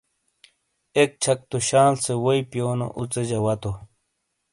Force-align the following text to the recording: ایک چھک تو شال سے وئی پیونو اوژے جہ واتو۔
ایک 0.97 1.09
چھک 1.23 1.39
تو 1.49 1.57
شال 1.69 1.93
سے 2.03 2.13
وئی 2.23 2.41
پیونو 2.51 2.87
اوژے 2.97 3.23
جہ 3.29 3.39
واتو۔ 3.43 3.71